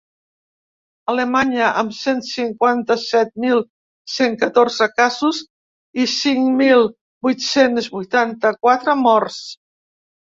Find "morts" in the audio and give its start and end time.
9.03-9.37